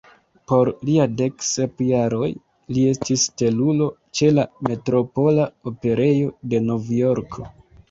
[0.51, 2.29] Por lia dek sep jaroj,
[2.77, 7.51] li estis stelulo ĉe la Metropola Operejo de Novjorko.